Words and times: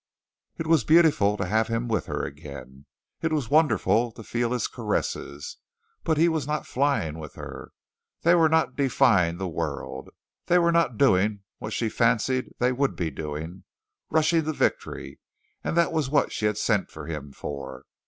It 0.57 0.65
was 0.65 0.83
beautiful 0.83 1.37
to 1.37 1.45
have 1.45 1.67
him 1.67 1.87
with 1.87 2.07
her 2.07 2.25
again. 2.25 2.87
It 3.21 3.31
was 3.31 3.51
wonderful 3.51 4.11
to 4.13 4.23
feel 4.23 4.51
his 4.51 4.67
caresses. 4.67 5.57
But 6.03 6.17
he 6.17 6.27
was 6.27 6.47
not 6.47 6.65
flying 6.65 7.19
with 7.19 7.35
her. 7.35 7.71
They 8.23 8.33
were 8.33 8.49
not 8.49 8.75
defying 8.75 9.37
the 9.37 9.47
world; 9.47 10.09
they 10.47 10.57
were 10.57 10.71
not 10.71 10.97
doing 10.97 11.41
what 11.59 11.73
she 11.73 11.87
fancied 11.87 12.49
they 12.57 12.71
would 12.71 12.95
be 12.95 13.11
doing, 13.11 13.63
rushing 14.09 14.43
to 14.45 14.53
victory, 14.53 15.19
and 15.63 15.77
that 15.77 15.91
was 15.93 16.09
what 16.09 16.31
she 16.33 16.47
had 16.47 16.57
sent 16.57 16.89
for 16.89 17.05
him 17.05 17.31
for. 17.31 17.85